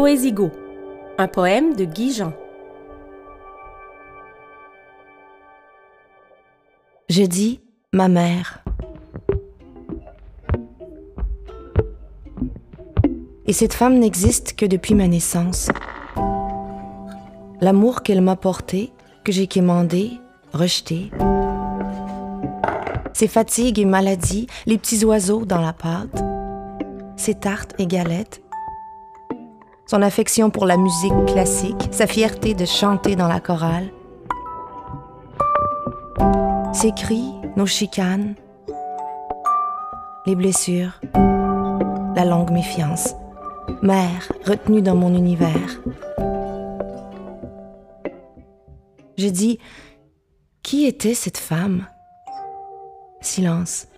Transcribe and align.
Poésigo, 0.00 0.52
un 1.18 1.26
poème 1.26 1.74
de 1.74 1.84
Guy 1.84 2.12
Jean. 2.12 2.32
Je 7.08 7.24
dis 7.24 7.60
ma 7.92 8.06
mère. 8.06 8.62
Et 13.48 13.52
cette 13.52 13.74
femme 13.74 13.98
n'existe 13.98 14.54
que 14.54 14.66
depuis 14.66 14.94
ma 14.94 15.08
naissance. 15.08 15.68
L'amour 17.60 18.04
qu'elle 18.04 18.20
m'a 18.20 18.36
porté, 18.36 18.92
que 19.24 19.32
j'ai 19.32 19.48
quémandé, 19.48 20.12
rejeté. 20.52 21.10
Ses 23.14 23.26
fatigues 23.26 23.80
et 23.80 23.84
maladies, 23.84 24.46
les 24.64 24.78
petits 24.78 25.04
oiseaux 25.04 25.44
dans 25.44 25.60
la 25.60 25.72
pâte, 25.72 26.22
ses 27.16 27.34
tartes 27.34 27.74
et 27.80 27.88
galettes, 27.88 28.42
son 29.88 30.02
affection 30.02 30.50
pour 30.50 30.66
la 30.66 30.76
musique 30.76 31.14
classique, 31.26 31.88
sa 31.90 32.06
fierté 32.06 32.52
de 32.52 32.66
chanter 32.66 33.16
dans 33.16 33.26
la 33.26 33.40
chorale, 33.40 33.90
ses 36.74 36.92
cris, 36.92 37.32
nos 37.56 37.64
chicanes, 37.64 38.34
les 40.26 40.36
blessures, 40.36 41.00
la 41.14 42.26
longue 42.26 42.50
méfiance, 42.50 43.14
mère 43.80 44.30
retenue 44.44 44.82
dans 44.82 44.94
mon 44.94 45.14
univers. 45.14 45.80
Je 49.16 49.28
dis, 49.28 49.58
qui 50.62 50.84
était 50.84 51.14
cette 51.14 51.38
femme? 51.38 51.86
Silence. 53.22 53.88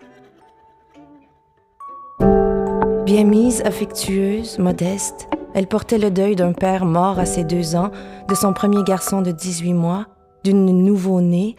Bien 3.04 3.24
mise, 3.24 3.60
affectueuse, 3.62 4.60
modeste, 4.60 5.29
elle 5.54 5.66
portait 5.66 5.98
le 5.98 6.10
deuil 6.10 6.36
d'un 6.36 6.52
père 6.52 6.84
mort 6.84 7.18
à 7.18 7.26
ses 7.26 7.44
deux 7.44 7.74
ans, 7.76 7.90
de 8.28 8.34
son 8.34 8.52
premier 8.52 8.82
garçon 8.84 9.22
de 9.22 9.32
18 9.32 9.72
mois, 9.74 10.06
d'une 10.44 10.66
nouveau-née. 10.84 11.56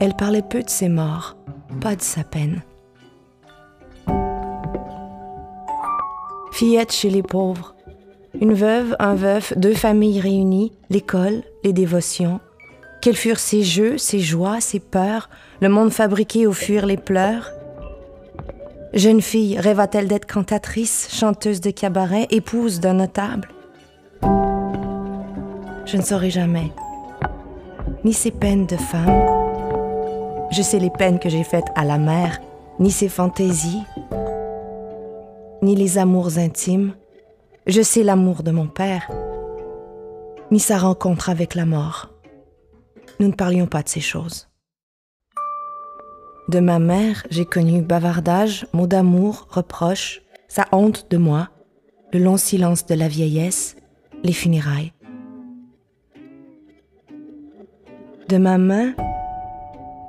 Elle 0.00 0.14
parlait 0.14 0.42
peu 0.42 0.62
de 0.62 0.70
ses 0.70 0.88
morts, 0.88 1.36
pas 1.80 1.94
de 1.94 2.02
sa 2.02 2.24
peine. 2.24 2.62
Fillette 6.52 6.92
chez 6.92 7.10
les 7.10 7.22
pauvres. 7.22 7.74
Une 8.40 8.54
veuve, 8.54 8.96
un 8.98 9.14
veuf, 9.14 9.56
deux 9.56 9.74
familles 9.74 10.20
réunies, 10.20 10.72
l'école, 10.90 11.42
les 11.64 11.72
dévotions. 11.72 12.40
Quels 13.00 13.16
furent 13.16 13.38
ses 13.38 13.62
jeux, 13.62 13.98
ses 13.98 14.20
joies, 14.20 14.60
ses 14.60 14.80
peurs, 14.80 15.28
le 15.60 15.68
monde 15.68 15.90
fabriqué 15.90 16.46
où 16.46 16.52
fuir 16.52 16.86
les 16.86 16.96
pleurs 16.96 17.52
Jeune 18.94 19.22
fille, 19.22 19.58
rêva-t-elle 19.58 20.06
d'être 20.06 20.30
cantatrice, 20.30 21.08
chanteuse 21.10 21.62
de 21.62 21.70
cabaret, 21.70 22.26
épouse 22.30 22.78
d'un 22.78 22.92
notable? 22.92 23.48
Je 25.86 25.96
ne 25.96 26.02
saurai 26.02 26.28
jamais. 26.28 26.70
Ni 28.04 28.12
ses 28.12 28.30
peines 28.30 28.66
de 28.66 28.76
femme, 28.76 29.26
je 30.50 30.60
sais 30.60 30.78
les 30.78 30.90
peines 30.90 31.18
que 31.18 31.30
j'ai 31.30 31.42
faites 31.42 31.68
à 31.74 31.86
la 31.86 31.96
mère, 31.96 32.38
ni 32.78 32.90
ses 32.90 33.08
fantaisies, 33.08 33.82
ni 35.62 35.74
les 35.74 35.96
amours 35.96 36.36
intimes. 36.36 36.92
Je 37.66 37.80
sais 37.80 38.02
l'amour 38.02 38.42
de 38.42 38.50
mon 38.50 38.66
père, 38.66 39.10
ni 40.50 40.60
sa 40.60 40.76
rencontre 40.76 41.30
avec 41.30 41.54
la 41.54 41.64
mort. 41.64 42.10
Nous 43.20 43.28
ne 43.28 43.32
parlions 43.32 43.66
pas 43.66 43.82
de 43.82 43.88
ces 43.88 44.00
choses. 44.00 44.51
De 46.48 46.58
ma 46.58 46.78
mère, 46.78 47.24
j'ai 47.30 47.44
connu 47.44 47.82
bavardage, 47.82 48.66
mots 48.72 48.88
d'amour, 48.88 49.46
reproches, 49.50 50.22
sa 50.48 50.66
honte 50.72 51.06
de 51.10 51.16
moi, 51.16 51.48
le 52.12 52.18
long 52.18 52.36
silence 52.36 52.84
de 52.84 52.94
la 52.94 53.08
vieillesse, 53.08 53.76
les 54.22 54.32
funérailles. 54.32 54.92
De 58.28 58.36
ma 58.38 58.58
main, 58.58 58.94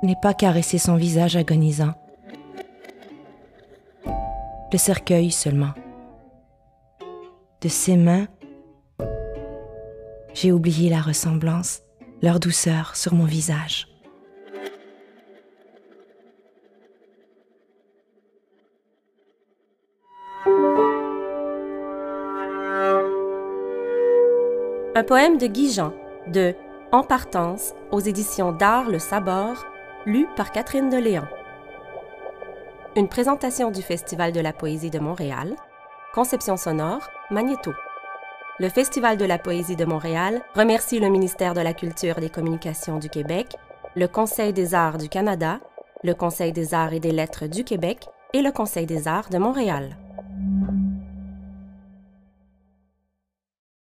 n'ai 0.02 0.16
pas 0.20 0.34
caressé 0.34 0.78
son 0.78 0.96
visage 0.96 1.36
agonisant. 1.36 1.94
Le 4.72 4.78
cercueil 4.78 5.30
seulement. 5.30 5.72
De 7.60 7.68
ses 7.68 7.96
mains, 7.96 8.26
j'ai 10.34 10.52
oublié 10.52 10.90
la 10.90 11.00
ressemblance, 11.00 11.80
leur 12.22 12.40
douceur 12.40 12.96
sur 12.96 13.14
mon 13.14 13.24
visage. 13.24 13.93
Un 24.96 25.02
poème 25.02 25.38
de 25.38 25.48
Guy 25.48 25.72
Jean, 25.72 25.92
de 26.28 26.54
En 26.92 27.02
partance, 27.02 27.72
aux 27.90 27.98
éditions 27.98 28.52
d'Art 28.52 28.88
Le 28.88 29.00
Sabord, 29.00 29.66
lu 30.06 30.28
par 30.36 30.52
Catherine 30.52 30.88
Deléan. 30.88 31.24
Une 32.94 33.08
présentation 33.08 33.72
du 33.72 33.82
Festival 33.82 34.30
de 34.30 34.38
la 34.38 34.52
poésie 34.52 34.90
de 34.90 35.00
Montréal, 35.00 35.56
conception 36.14 36.56
sonore, 36.56 37.10
Magnéto. 37.32 37.72
Le 38.60 38.68
Festival 38.68 39.16
de 39.16 39.24
la 39.24 39.38
poésie 39.38 39.74
de 39.74 39.84
Montréal 39.84 40.42
remercie 40.54 41.00
le 41.00 41.08
ministère 41.08 41.54
de 41.54 41.60
la 41.60 41.74
Culture 41.74 42.18
et 42.18 42.20
des 42.20 42.30
Communications 42.30 43.00
du 43.00 43.08
Québec, 43.08 43.56
le 43.96 44.06
Conseil 44.06 44.52
des 44.52 44.76
arts 44.76 44.98
du 44.98 45.08
Canada, 45.08 45.58
le 46.04 46.14
Conseil 46.14 46.52
des 46.52 46.72
arts 46.72 46.92
et 46.92 47.00
des 47.00 47.10
lettres 47.10 47.48
du 47.48 47.64
Québec 47.64 48.06
et 48.32 48.42
le 48.42 48.52
Conseil 48.52 48.86
des 48.86 49.08
arts 49.08 49.28
de 49.28 49.38
Montréal. 49.38 49.96